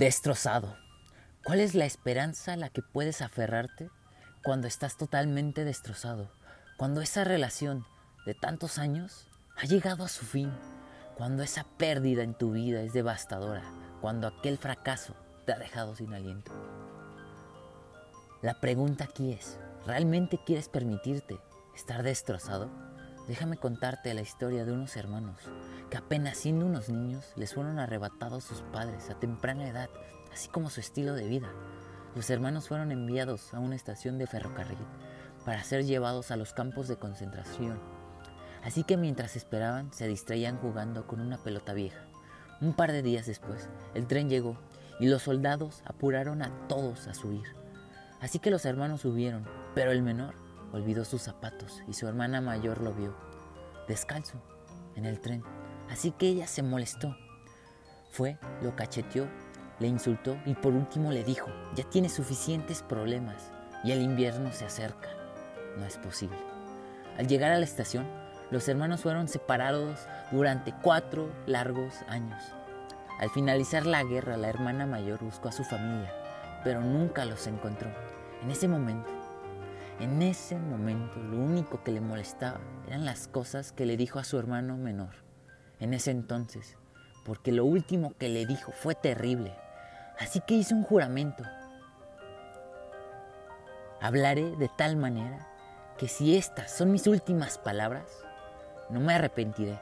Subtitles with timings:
[0.00, 0.78] Destrozado.
[1.44, 3.90] ¿Cuál es la esperanza a la que puedes aferrarte
[4.42, 6.32] cuando estás totalmente destrozado?
[6.78, 7.84] Cuando esa relación
[8.24, 9.28] de tantos años
[9.58, 10.50] ha llegado a su fin,
[11.18, 13.62] cuando esa pérdida en tu vida es devastadora,
[14.00, 15.14] cuando aquel fracaso
[15.44, 16.50] te ha dejado sin aliento.
[18.40, 21.38] La pregunta aquí es, ¿realmente quieres permitirte
[21.76, 22.70] estar destrozado?
[23.28, 25.36] Déjame contarte la historia de unos hermanos
[25.90, 29.90] que apenas siendo unos niños les fueron arrebatados sus padres a temprana edad,
[30.32, 31.50] así como su estilo de vida.
[32.14, 34.78] Los hermanos fueron enviados a una estación de ferrocarril
[35.44, 37.78] para ser llevados a los campos de concentración.
[38.62, 42.04] Así que mientras esperaban se distraían jugando con una pelota vieja.
[42.60, 44.56] Un par de días después, el tren llegó
[45.00, 47.56] y los soldados apuraron a todos a subir.
[48.20, 50.34] Así que los hermanos subieron, pero el menor
[50.72, 53.14] olvidó sus zapatos y su hermana mayor lo vio,
[53.88, 54.42] descalzo,
[54.94, 55.42] en el tren.
[55.90, 57.16] Así que ella se molestó.
[58.10, 59.26] Fue, lo cacheteó,
[59.80, 63.50] le insultó y por último le dijo, ya tienes suficientes problemas
[63.82, 65.08] y el invierno se acerca.
[65.78, 66.38] No es posible.
[67.18, 68.06] Al llegar a la estación,
[68.50, 69.98] los hermanos fueron separados
[70.30, 72.42] durante cuatro largos años.
[73.18, 76.12] Al finalizar la guerra, la hermana mayor buscó a su familia,
[76.64, 77.90] pero nunca los encontró.
[78.42, 79.10] En ese momento,
[79.98, 84.24] en ese momento, lo único que le molestaba eran las cosas que le dijo a
[84.24, 85.29] su hermano menor
[85.80, 86.76] en ese entonces,
[87.24, 89.54] porque lo último que le dijo fue terrible.
[90.18, 91.42] Así que hizo un juramento.
[94.00, 95.48] Hablaré de tal manera
[95.98, 98.24] que si estas son mis últimas palabras,
[98.90, 99.78] no me arrepentiré.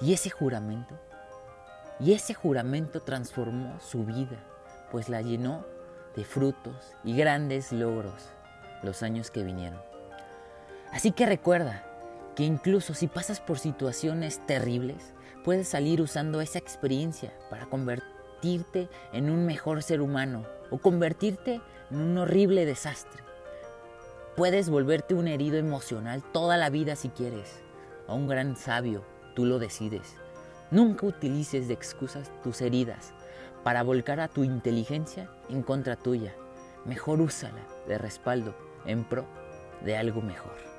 [0.00, 0.98] Y ese juramento,
[2.00, 4.38] y ese juramento transformó su vida,
[4.90, 5.64] pues la llenó
[6.14, 8.28] de frutos y grandes logros
[8.82, 9.80] los años que vinieron.
[10.92, 11.84] Así que recuerda,
[12.38, 19.28] que incluso si pasas por situaciones terribles, puedes salir usando esa experiencia para convertirte en
[19.28, 23.24] un mejor ser humano o convertirte en un horrible desastre.
[24.36, 27.60] Puedes volverte un herido emocional toda la vida si quieres,
[28.06, 30.14] o un gran sabio, tú lo decides.
[30.70, 33.14] Nunca utilices de excusas tus heridas
[33.64, 36.36] para volcar a tu inteligencia en contra tuya.
[36.84, 38.54] Mejor úsala de respaldo
[38.86, 39.26] en pro
[39.84, 40.77] de algo mejor.